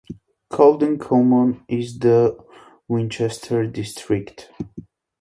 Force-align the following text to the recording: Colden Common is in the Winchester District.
Colden 0.49 0.97
Common 0.97 1.63
is 1.67 1.93
in 1.93 1.99
the 1.99 2.45
Winchester 2.87 3.67
District. 3.67 4.49